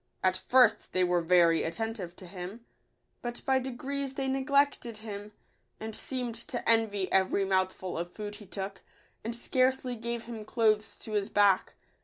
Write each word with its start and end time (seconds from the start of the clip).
At 0.23 0.35
first 0.35 0.93
they 0.93 1.03
were 1.03 1.21
very 1.21 1.61
attentive 1.61 2.15
to 2.15 2.25
him; 2.25 2.65
but 3.21 3.45
by 3.45 3.59
de 3.59 3.69
grees 3.69 4.15
they 4.15 4.27
neglected 4.27 4.97
him, 5.05 5.31
and 5.79 5.95
seemed 5.95 6.33
to 6.33 6.67
envy 6.67 7.11
every 7.11 7.45
mouthful 7.45 7.99
of 7.99 8.11
food 8.11 8.37
he 8.37 8.47
took, 8.47 8.81
and 9.23 9.35
scarcely 9.35 9.95
gave 9.95 10.23
him 10.23 10.43
clothes 10.43 10.97
to 11.01 11.11
his 11.11 11.29
back. 11.29 11.75